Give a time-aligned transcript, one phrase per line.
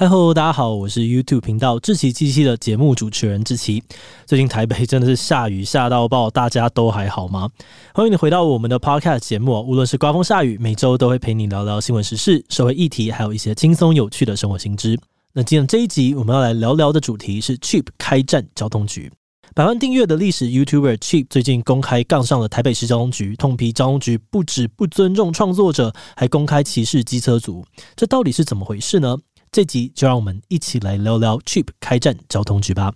[0.00, 3.84] 嗨喽，大家好，我是 YouTube 频道志奇七七的节目主持人志奇。
[4.24, 7.50] 最近台北真的是下雨下到爆，大家都还好吗？
[7.92, 14.98] 欢迎你回到我们的 Podcast 节目，无论是刮风下雨，每周都会陪你聊聊新闻时事、社会议题，还有一些轻松有趣的生活新知。
[15.34, 19.12] 那今天这一集我们要来聊聊的主题是 Cheap 开战交通局。
[19.52, 27.62] 百万订阅的历史 YouTuber Cheap 最近公开杠上了台北市交通局，痛批交通局不止不尊重创作者，还公开歧视机车族。
[27.96, 29.18] 这到底是怎么回事呢？
[29.52, 32.92] 这集就让我们一起来聊聊 Chip 开战交通局吧。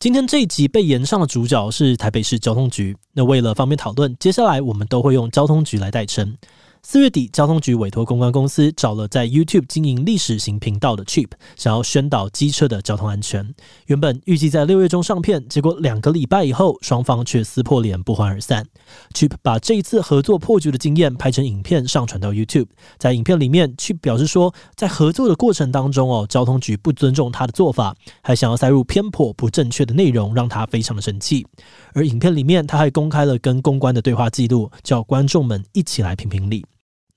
[0.00, 2.96] 今天这一集被延上的主角是台北市交通局。
[3.12, 6.36] 那为了方便讨论，接下来我们都会用交通局来代称。
[6.82, 13.54] 四月底，交通局委托公关公司找了在 YouTube 经营历史型频道的 CHEP，想要宣导机车的交通安全。
[13.86, 18.64] 原本预计在六月中上片，结果两个礼拜以后，双方却撕破脸，不欢而散。
[19.12, 31.46] CHEP 把这一次合作破局的经验拍成影片上传到 YouTube，在影片里面，CHEP 表示说，在合作的过程当中哦，交通局不尊重他的做法，还想要塞入偏颇不正确的内容，让他非常的生气。
[31.92, 36.64] 而影片里面，他还公开了跟公关的对话记录，叫观众们一起来评评理。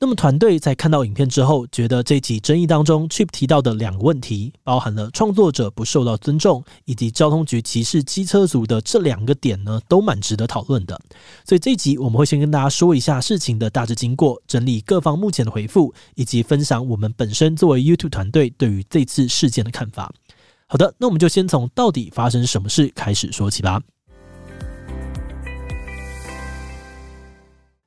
[0.03, 10.99] 那么团队在看到影片之后，觉得这集争议当中，Chip 提到的两个问题，包含了创作者不受到尊重，以及交通局歧视机车族的这两个点呢，都蛮值得讨论的。
[11.45, 20.11] 所以这一集我们会先跟大家说一下事情的大致经过，整理各方目前的回复，以及分享我们本身作为 YouTube 团队对于这次事件的看法。
[20.65, 23.79] 好的，那我们就先从到底发生什么事开始说起吧。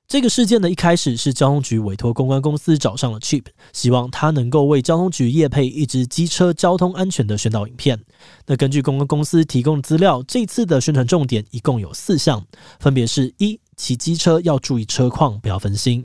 [0.06, 8.04] 这个事件的一开始是交通局委托公关公司找上了 Cheap，希望他能够为交通局业配一支机车交通安全的宣导影片。
[8.46, 12.46] 那根据公关公司提供的资料，这次的宣传重点一共有四项，
[12.78, 16.04] 分别是：一、骑机车要注意车况，不要分心；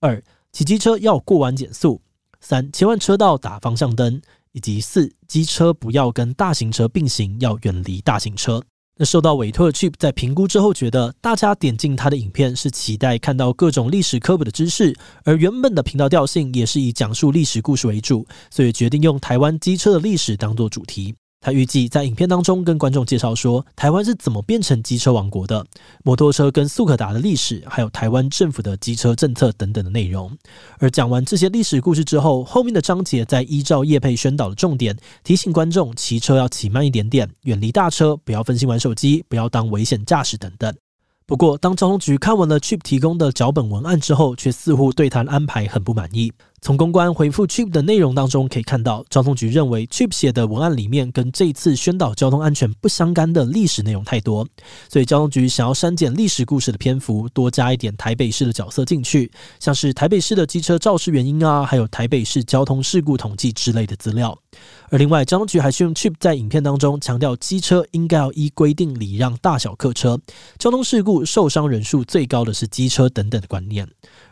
[0.00, 0.22] 二、
[0.52, 2.00] 骑机车要过弯减速；
[2.40, 4.20] 三、切换车道打方向灯；
[4.52, 8.62] 以及四、机车不要跟大型车并行，要远离大型车。
[9.00, 14.92] 那受到委托的 Chip 在评估之后，觉得大家点进他的影片是期待看到各种历史科普的知识，
[15.22, 21.14] 而原本的频道调性也是以讲述历史故事为主，所以决定用台湾机车的历史当做主题。
[21.40, 25.64] 他预计在影片当中跟观众介绍说，台湾是怎么变成机车王国的，
[26.02, 30.36] 摩托车跟速可达的历史，还有台湾政府的机车政策等等的内容。
[30.78, 40.74] 而讲完这些历史故事之后，后面的章节再依照叶佩宣导的重点，提醒观众骑车要骑慢一点点，远离大车，不要分心玩手机，不要当危险驾驶等等。
[41.24, 46.32] 不过，当交通局看完了 Chip 提供的脚本文案之后，却似乎对他的安排很不满意。
[46.60, 54.46] 从公关回复 Chip 的内容当中可以看到，交通局认为 Chip 写的文案里面跟这次宣导交通安全不相干的历史内容太多，
[54.88, 59.30] 所以交通局想要删减历史故事的篇幅，多加一点台北市的角色进去，
[59.60, 64.36] 像是台北市的机车肇事原因啊，还有台北市交通事故统计之类的资料。
[64.90, 70.18] 而另外，交通局还是用 Chip 在影片当中强调，机车应该要依规定礼让大小客车，
[70.58, 73.86] 交通事故受伤人数最高的是机车等等的观念。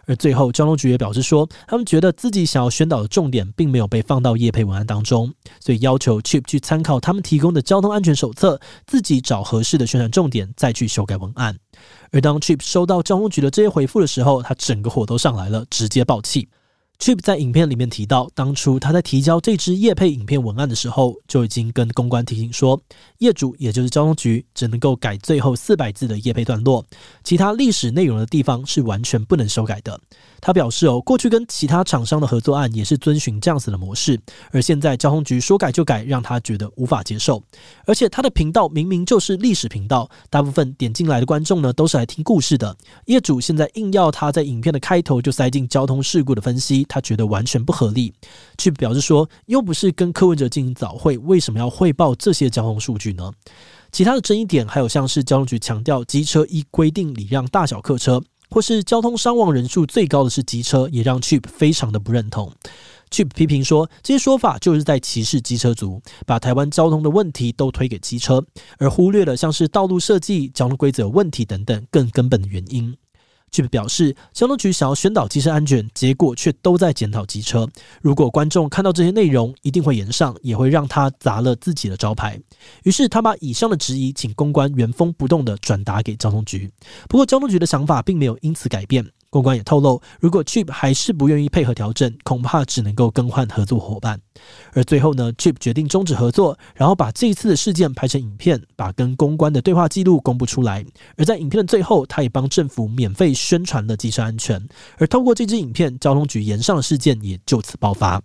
[0.07, 11.59] 而最后，交通局也表示说，他们觉得自己想要宣导的重点并没有被放到业配文案当中，所以要求 Chip 去参考他们提供的交通安全手册，自己找合适的宣传重点，再去修改文案。
[12.13, 16.49] 而当 Chip 收到交通局的这些回复的时候，他整个火都上来了，直接爆气。
[16.99, 22.81] Cheap 在影片里面提到，当初他在提交这支业配影片文案的时候，就已经跟公关提醒说，
[23.19, 26.85] 业主也就是交通局只能够改最后四百字的业配段落，
[27.23, 30.01] 其他历史内容的地方是完全不能修改的。
[30.41, 34.19] 他表示哦，过去跟其他厂商的合作案也是遵循这样子的模式，
[34.51, 37.43] 而现在交通局说改就改，让他觉得无法接受。
[37.85, 46.86] 而且他的频道明明就是历史频道，大部分点进来的观众呢都是来听故事的，业主现在硬要他在影片的开头就塞进交通事故的分析。
[46.89, 48.13] 他觉得完全不合理，
[48.59, 53.33] 去表示说，又不是跟柯文哲进行早会，为什么要汇报这些交通数据呢？
[53.93, 62.53] 其他的争议点还有像是交通局强调机车依规定礼让大小客车，或是交通伤亡人数最高的是机车，也让 Cheap 非常的不认同。
[63.09, 68.45] Chip 批评说，这些说法就是在歧视机车族，把台湾交通的问题都推给机车，
[68.79, 72.97] 而忽略了像是道路设计、交通规则有问题等等更根本的原因。
[73.51, 77.67] 却表示，交通局想要宣导机车安全，结果却都在检讨机车。
[78.03, 82.39] 如果观众看到这些内容，一定会严上，也会让他砸了自己的招牌。
[82.85, 86.71] 于是他把以上的质疑，请公关原封不动地转达给交通局。
[87.09, 89.05] 不过交通局的想法并没有因此改变。
[89.31, 94.21] 公关也透露，如果 Chip 还是不愿意配合调整，恐怕只能够更换合作伙伴。
[94.73, 100.85] 而最后呢，Chip 决定终止合作，然后把这一次的事件拍成影片，把跟公关的对话记录公布出来。
[101.17, 104.65] 而在影片的最后，他也帮政府免费宣传了机车安全。
[104.99, 108.23] 而透过这支影片，交通局延上的事件也就此爆发。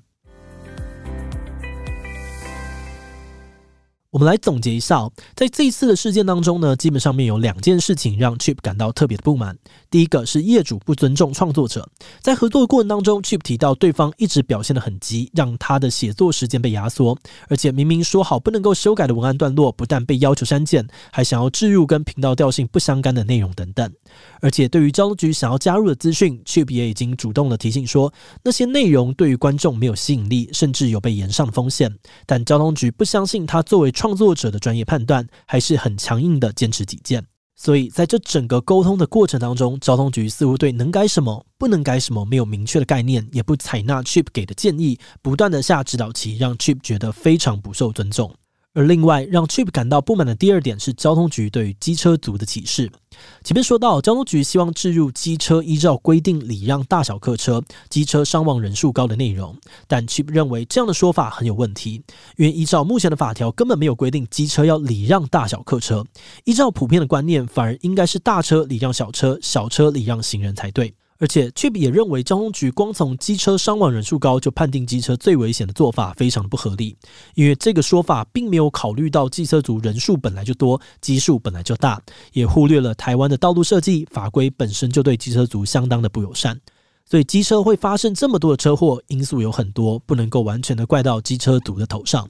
[4.11, 9.57] 我们来总结一下，在这一次的事件当中呢，基本上面有两件事情让 Chip 感到特别的不满。
[9.89, 11.87] 第一个是业主不尊重创作者，
[12.19, 17.17] 在合作的过程当中，Chip 提到对方一直表现得很急，让他的写作时间被压缩，
[17.47, 23.89] 而且明明说好不能够修改的文案段落，不但被要求删减，还想要置入跟频道调性不相干的内容等等。
[24.41, 28.13] 而且对于交通局想要加入的资讯，Chip 也已经主动的提醒说，
[28.43, 31.89] 那些内容对于观众没有吸引力，甚至有被延上的风险。
[32.25, 37.23] 但交通局不相信他作为创作者的专业判断，还是很强硬的坚持己见。
[37.55, 48.33] 所以在这整个沟通的过程当中，交通局似乎对能改什么、不能改什么没有明确的概念，也不采纳 Chip 给的建议，不断的下指导棋，让 Chip 觉得非常不受尊重。
[48.73, 52.89] 而另外让 Chip 感到不满的第二点是交通局对于机车族的歧视。
[53.43, 59.57] 前面说到，交通局希望置入机车依照规定礼让大小客车、机车伤亡人数高的内容，
[59.87, 62.01] 但 Chip 认为这样的说法很有问题，
[62.37, 66.05] 因为依照目前的法条根本没有规定机车要礼让大小客车，
[66.45, 70.93] 依照普遍的观念，反而应该是大车礼让小车，小车礼让行人才对。
[71.21, 76.97] 而且，Chip 也认为交通局光从机车伤亡人数高就判定机车最危险的做法非常不合理，
[77.35, 82.01] 因为这个说法并没有考虑到机车族人数本来就多，基数本来就大，
[82.33, 86.59] 也忽略了台湾的道路设计法规本身就对机车族相当的不友善，
[87.05, 92.27] 所以机车会发生这么多的车祸，因素有很多，不能够完全的怪到机车族的头上。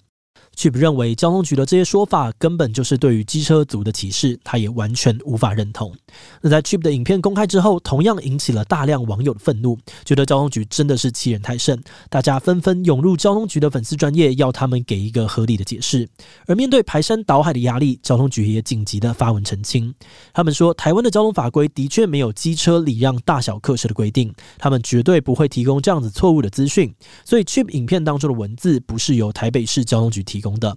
[0.61, 5.91] Chip 认为交通局的这些说法根本就是对于机车族的歧视，他也完全无法认同。
[6.39, 9.75] 那在 Chip 的影片公开之后，同样引起了大量网友的愤怒，
[10.05, 11.81] 觉得交通局真的是欺人太甚。
[12.11, 16.07] 大家纷纷涌入交通局的粉丝专页，要他们给一个合理的解释。
[16.45, 19.91] 而面对排山倒海的压力，交通局也紧急的发文澄清。
[20.31, 26.93] 他们说，台湾的交通法规的确没有机车礼让大小客车的规定，他们绝对不会提供这样子错误的资讯。
[27.25, 30.75] 所以 Chip 影片当中的文字不是由台北市交通局提供的，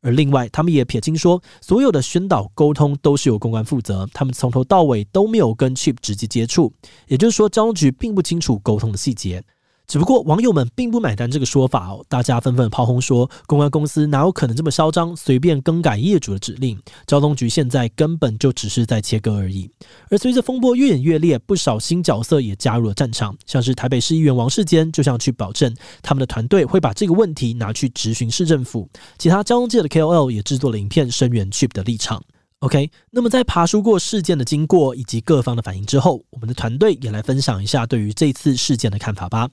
[0.00, 6.72] 而另外，他们也撇清说，所有的宣导沟通都是由公关负责，他们从头到尾都没有跟 Chip 直接接触，
[7.08, 9.42] 也就是说，交通局并不清楚沟通的细节。
[9.86, 16.76] 只不过网友们并不买单这个说法哦，大家纷纷炮轰说，公关公司哪有可能这么嚣张，随便更改业主的指令？
[17.06, 19.70] 交通局现在根本就只是在切割而已。
[20.10, 28.88] 而随着风波越演越烈，不少新角色也加入了战场，像是台北市议员王世坚就向 Chip 保证，他们的团队会把这个问题拿去质询市政府。
[29.18, 32.22] 其他交通界的 KOL 也制作了影片声援 Chip 的立场。
[32.60, 39.48] OK，那么在爬梳过事件的经过以及各方的反应之后，我们的团队也来分享一下对于这次事件的看法吧。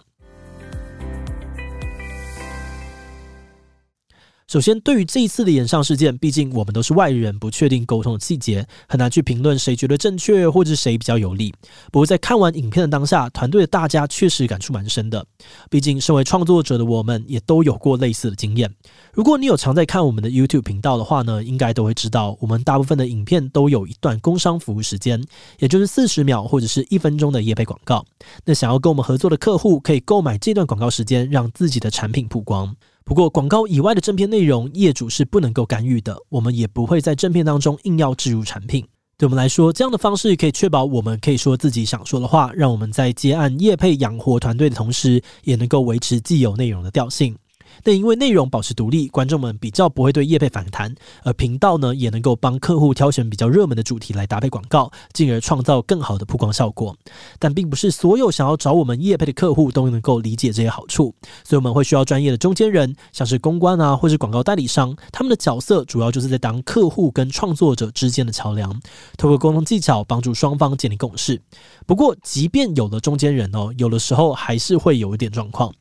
[4.53, 11.51] 首先，对于这一次的演上事件，毕竟我们都是外人，不确定沟通的细节，很难去评论谁觉得正确，或者是谁比较有利。
[11.91, 15.25] 不过，在看完影片的当下，团队的大家确实感触蛮深的。
[15.71, 18.71] 毕竟，身为创作者的我们，也都有过类似的经验。
[19.11, 25.19] 如果你有常在看我们的 YouTube 频道的话呢，应该都会知道，我们大部分的影片都有一段工商服务时间，
[25.57, 28.05] 也就是四十秒或者是一分钟的业配广告。
[28.45, 32.75] 那想要跟我们合作的客户，可以购买这段广告时间，让自己的产品曝光。
[33.05, 36.17] 不过，广告以外的正片内容，业主是不能够干预的。
[36.29, 38.87] 我们也不会在正片当中硬要植入产品。
[39.17, 47.35] 对我们来说，这样的方式可以确保我们可以说自己想说的话，让我们在接案业配养活团队的同时，也能够维持既有内容的调性。
[47.81, 56.95] 但因为内容保持独立，观众们比较不会对业配反弹，而频道呢也能够帮客户挑选比较热门的主题来搭配广告，进而创造更好的曝光效果。
[57.39, 61.13] 但并不是所有想要找我们业配的客户都能够理解这些好处，
[61.43, 68.81] 所以我们会需要专业的中间人，像是公关啊，或是广告代理商，他们的角色主要就是在当客户跟创作者之间的桥梁，
[69.17, 71.41] 透过沟通技巧帮助双方建立共识。
[71.85, 75.73] 不过，即便有了中间人哦，有的时候还是会有一点状况。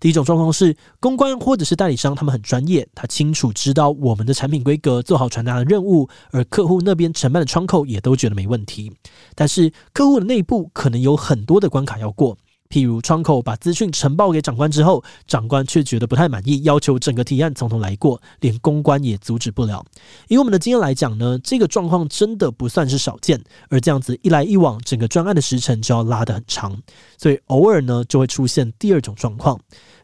[0.00, 8.92] 第一种状况是，公关或者是代理商，他们很专业，他清楚知道我们的产品规格，做好传达的任务，而客户那边承办的窗口也都觉得没问题。
[9.34, 12.36] 但是客户的内部可能有很多的关卡要过，
[12.70, 19.84] 譬如窗口把资讯呈报给长官之后，长官却觉得不太满意，要求整个提案从头来过，连公关也阻止不了。
[20.28, 26.76] 以我们的经验来讲呢，这个状况真的不算是少见，而这样子一来一往，整个专案的时程就要拉得很长，
[27.16, 29.58] 所以偶尔呢就会出现第二种状况。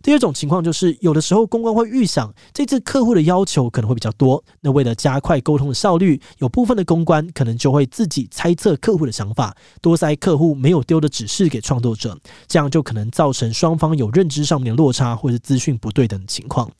[0.05, 16.71] 第二种情况就是，有的时候公关会预想这次客户的要求可能会比较多，那为了加快沟通的效率，有部分的公关可能就会自己猜测客户的想法，多塞客户没有丢的指示给创作者，这样就可能造成双方有认知上面的落差或者资讯不对等的情况。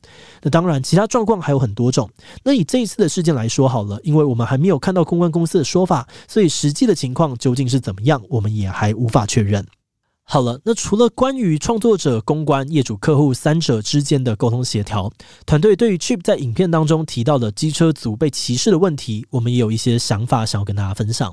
[0.43, 2.07] 那当然，其他状况还有很多种。
[2.43, 9.65] 那以这一次的事件来说好了，因为我们还没有看到公关公司的说法，所以实际的情况究竟是怎么样，我们也还无法确认。
[10.27, 15.11] 好了，那除了关于创作者、公关、业主、客户三者之间的沟通协调，
[15.45, 21.31] 团队对于 Chip 在影片当中提到的机车族被歧视的问题，我们也有一些想法想要跟大家分享。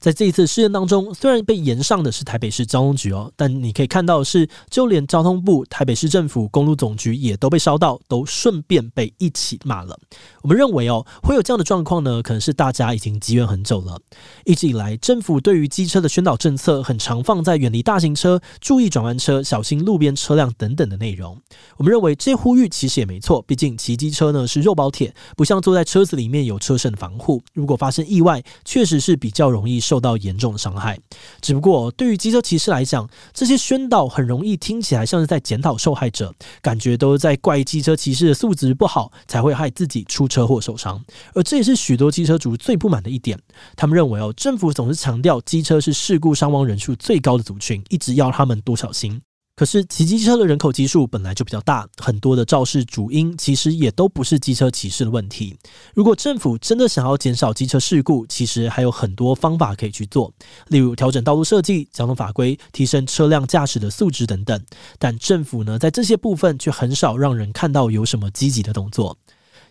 [0.00, 9.98] 在这一次事件当中，虽然被延上的是台北市交通局哦，但你可以看到是，就连交通部、台北市政府公路总局也都被烧到，都顺便被一起骂了。
[10.40, 14.00] 我们认为哦，会有这样的状况呢，可能是大家已经积怨很久了。
[14.46, 21.38] 一直以来，政府对于机车的宣导政策很常放在远离大型车、注意转弯车、小心路边车辆等等的内容。
[21.76, 30.96] 我们认为这呼吁其实也没错，毕竟骑机车呢是肉包铁，不像坐在车子里面有车身防护，如果发生意外，确实是比较容易受到严重的伤害，
[31.40, 36.32] 只不过对于机车骑士来讲，这些宣导很容易听起来像是在检讨受害者，
[36.62, 41.04] 感觉都是在怪机车骑士的素质不好，才会害自己出车祸受伤。
[41.34, 43.36] 而这也是许多机车族最不满的一点。
[43.74, 49.20] 他们认为哦，政府总是强调机车是事故伤亡人数最高的族群，一直要他们多小心。
[49.60, 55.54] 可是骑机车的人口基数本来就比较大，很多的肇事主因其实也都不是机车骑士的问题。
[55.92, 60.32] 如果政府真的想要减少机车事故，其实还有很多方法可以去做，
[60.68, 64.58] 例如调整道路设计、交通法规、提升车辆驾驶的素质等等。
[64.98, 69.18] 但政府呢，在这些部分却很少让人看到有什么积极的动作。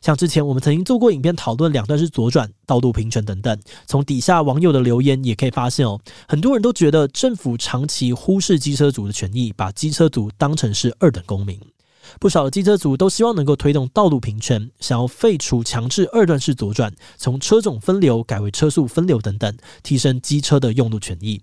[0.02, 11.60] 像之前我们曾经做过影片讨论两段是左转、道路平权等等，从底下网友的留言也可以发现哦，很多人都觉得政府长期忽视机车族的权益，把机车族当成是二等公民。
[12.20, 21.42] 不少的机车族都希望能够推动道路平权，想要废除强制二段式左转，从车种分流改为车速分流等等，提升机车的用路权益。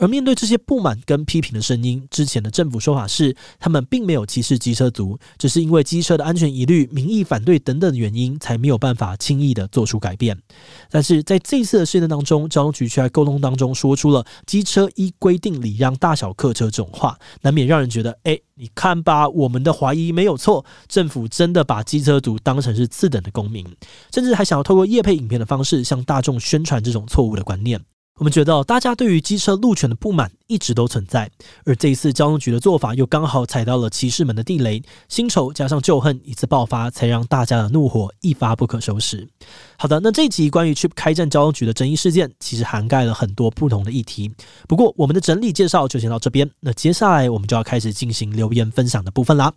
[0.00, 10.40] 而面对这些不满跟批评的声音，之前的政府说法是，他们并没有歧视机车族，只是因为机车的安全疑虑、民意反对等等的原因，才没有办法轻易的做出改变。
[10.88, 23.64] 但是在这次的事件当中，交通局却在沟通当中说出了“机车依规定礼让大小客车”这种话，难免让人觉得，哎，你看吧，我们的怀疑没有错，政府真的把机车族当成是次等的公民，
[24.12, 27.80] 甚至还想要透过叶配影片的方式向大众宣传这种错误的观念。
[28.18, 31.30] 我们觉得，大家对于机车路权的不满一直都存在，
[31.64, 39.28] 而这一次交通局的做法又刚好踩到了骑士们的地雷，新仇加上旧恨一次爆发，才让大家的怒火一发不可收拾。
[39.76, 44.30] 好的，那这一集关于 Chip 开战交通局的争议事件，其实涵盖了很多不同的议题。
[44.66, 49.52] 不过，我们的整理介绍就先到这边，那接下来我们就要开始进行留言分享的部分啦。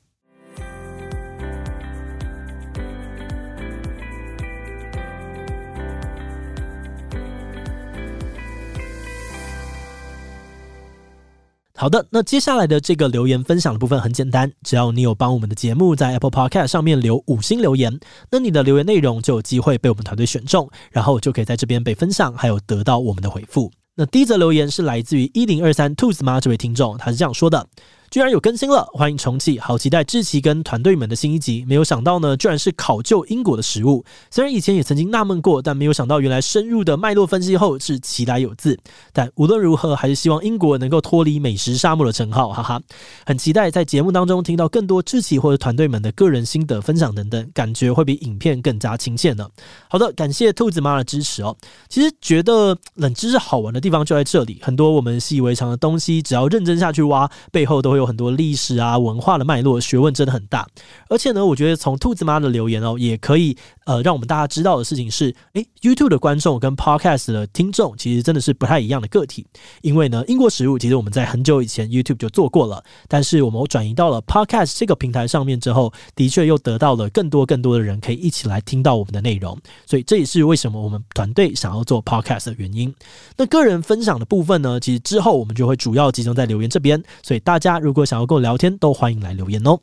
[11.81, 23.71] 好的，那接下来的这个留言分享的部分很简单，只要你有帮我们的节目在 Apple Podcast 上面留五星留言，那你的留言内容就有机会被我们团队选中，然后就可以在这边被分享，还有得到我们的回复。
[23.95, 27.67] 那第一则留言是来自于一零二三兔子妈这位听众，他是这样说的。
[28.12, 31.63] 居然有更新了，欢迎重启，好期待志奇跟团队们的新一集。
[31.65, 34.03] 没有想到呢，居然是考究英国的食物。
[34.30, 38.77] 虽然以前也曾经纳闷过，但没有想到原来深入的脉络分析后是其来有自。
[39.13, 42.82] 但无论如何，还是希望英国能够脱离美食沙漠的称号，哈哈。
[43.25, 49.48] 很期待在节目当中听到更多志奇或者团队们的个人心得分享等等，感觉会比影片更加亲切呢。
[49.88, 51.56] 好的，感谢兔子妈的支持哦。
[51.88, 60.67] 其实觉得冷知识好玩的地方就在这里，很多我们习以为常的东西，只要认真下去挖，背后都会有很多历史啊，文化的脉络，学问真的很大。
[61.08, 63.55] 而且呢，我觉得从兔子妈的留言哦，也可以
[63.86, 69.46] 呃，让我们大家知道的事情是，诶，YouTube 的观众跟 Podcast 的听众其实真的是不太一样的个体。
[69.81, 79.58] 因为呢，英国食物其实我们在很久以前 YouTube 就做过了，但是我们转移到了 Podcast 这个平台上面之后，的确又得到了更多更多的人可以一起来听到我们的内容。
[79.86, 82.93] 所以这也是为什么我们团队想要做 Podcast 的原因。
[83.38, 87.01] 那个人分享的部分呢，其实之后我们就会主要集中在留言这边。
[87.24, 89.77] 所以大家如如果想要跟我聊天，都欢迎来留言哦。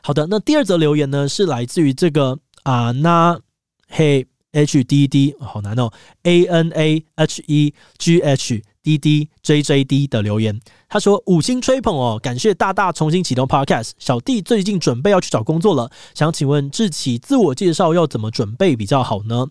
[0.00, 3.36] 好的，那第二则留言呢，是来自于这个啊，那
[3.88, 5.90] 嘿 HDD 好难哦
[6.22, 13.90] ，A N A H E G H D D J J D 的留言，他说五星吹捧哦，感谢大大重新启动 Podcast。
[13.98, 19.48] 小弟最近准备要去找工作了，想请问志祺自我介绍要怎么准备比较好呢？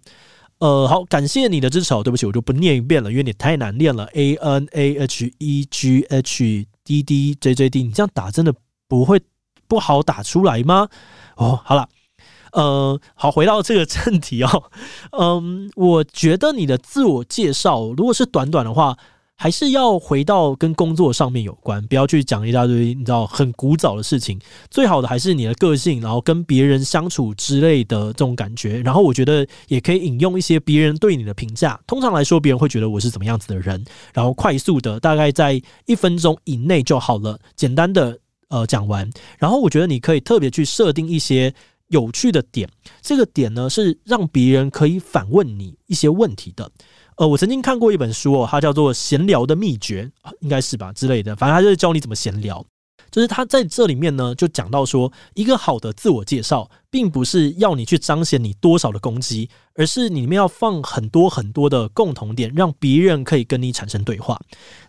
[0.59, 1.93] 呃，好，感谢你的支持。
[1.93, 4.05] 哦对不起，我就不念一遍了，因为你太难念了。
[4.13, 8.51] A N A H E G H 滴滴 J J D，你这样打真的
[8.87, 9.21] 不会
[9.67, 10.89] 不好打出来吗？
[11.35, 11.87] 哦，好了。
[12.53, 14.63] 呃，好，回到这个正题哦。
[15.11, 18.97] 嗯，我觉得你的自我介绍如果是短短的话，
[19.41, 24.37] 还是要回到跟工作上面有关，不要去讲一大堆你知道很古早的事情。
[24.69, 28.81] 最好的还是你的个性，然后跟别人相处之类的这种感觉。
[28.81, 31.79] 然后我觉得也可以引用一些别人对你的评价。
[31.87, 33.81] 通常来说，别人会觉得我是怎么样子的人，
[34.13, 38.19] 然后快速的大概在一分钟以内就好了，简单的
[38.49, 39.09] 呃讲完。
[39.37, 41.53] 然后我觉得你可以特别去设定一些。
[41.91, 42.69] 有趣的点，
[43.01, 46.71] 这个点呢是让别人可以反问你一些问题的。
[47.19, 50.09] 呃，我曾经看过一本书哦，它叫做《闲聊的秘诀》，
[50.39, 52.65] 应该是吧之类的，反正它就是教你怎么闲聊。
[53.11, 59.49] 就是他在这里面呢，就讲到说，一个好的自我介绍，并不是要你去彰显你多少的攻击。
[59.75, 64.37] 而是你里面要放很多很多的共同点，让别人可以跟你产生对话。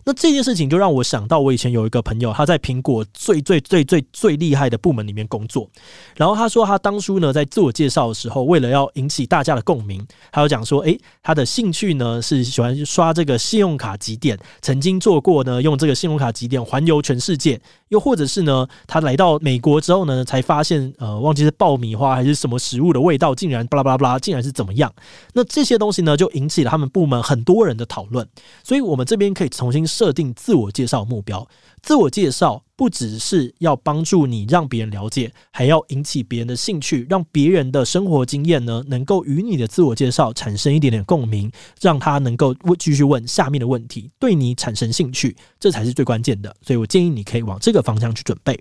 [0.03, 5.69] 那这件事情就让我想到，我以前有一个朋友，他在苹果最最最最最厉害的部门里面工作。
[6.17, 17.61] 然后他说，他当初呢在自我介绍的时候，为了要引起大家的共鸣，他有讲说，诶，他的兴趣呢是喜欢刷这个信用卡集点，曾经做过呢用这个信用卡集点环游全世界。
[17.87, 24.93] 又或者是呢，他来到美国之后呢，才发现呃，忘记是报名米花还是什么食物的味道，竟然巴拉巴拉巴拉，竟然是怎么样？
[25.33, 28.25] 那这些东西呢，就引起了他们部门很多人的讨论。
[28.63, 31.45] 所以，我们这边可以重新设定自我介绍目标。
[31.81, 46.55] 自我介绍不只是要帮助你让别人了解，还要引起别人的兴趣，让别人的生活经验呢，能够与你的自我介绍产生一点点共鸣，让他能够问继续问下面的问题，对你产生兴趣，这才是最关键的。
[46.61, 48.57] 所以我建议你可以往这个方向去准备。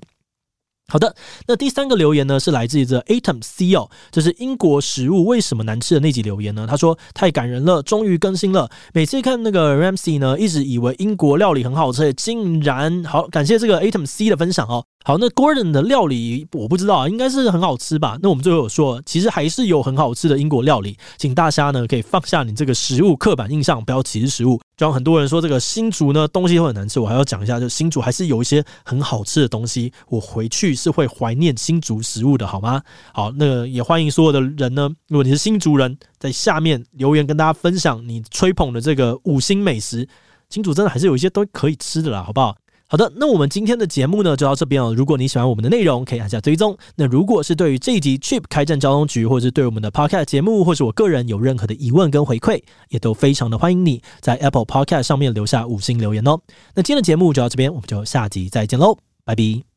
[0.90, 1.14] 好的，
[1.46, 6.66] 那第三个留言呢，是来自于这 Atom C 哦，这是英国食物为什么难吃的那集留言呢？
[6.68, 8.68] 他说太感人了，终于更新了。
[8.92, 14.84] 每次看那个 Ramsey 呢，一直以为英国料理很好吃，竟然好感谢这个 Atom C 的分享哦。
[15.02, 18.18] 好，那 Gordon 的料理我不知道啊，应该是很好吃吧？
[18.22, 24.60] 那我们最后有说，其实还是有很好吃的英国料理，请大家呢可以放下你这个食物刻板印象，不要歧视食物。
[24.76, 32.82] 就像很多人说这个新竹呢东西会很难吃，我还要讲一下，就新竹还是有一些很好吃的东西，我回去是会怀念新竹食物的，好吗？
[33.14, 40.06] 好，那也欢迎所有的人呢，如果你是新竹人，在下面留言跟大家分享你吹捧的这个五星美食，
[40.50, 42.54] 新竹真的还是有一些都可以吃的啦，好不好？
[42.90, 44.92] 好的，那我们今天的节目呢就到这边了。
[44.92, 46.76] 如果你喜欢我们的内容，可以按下追踪。
[46.96, 56.36] 那如果是对于这一集 Chip 开战交通局，或者是对我们的 Podcast 节目，或是我个人有任何的疑问跟回馈，也都非常的欢迎你在 Apple Podcast 上面留下五星留言哦。
[56.74, 59.69] 那今天的节目就到这边，我们就下集再见喽，拜拜。